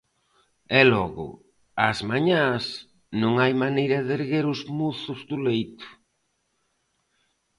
E 0.79 0.81
logo, 0.93 1.27
ás 1.87 1.99
mañás, 2.09 2.63
non 3.21 3.33
hai 3.41 3.53
maneira 3.65 3.97
de 4.07 4.11
erguer 4.19 4.45
ós 4.53 4.61
mozos 4.79 5.19
do 5.29 5.37
leito... 5.47 5.87